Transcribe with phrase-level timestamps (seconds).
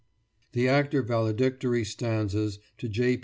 [0.53, 3.19] THE ACTOR VALEDICTORY STANZAS TO J.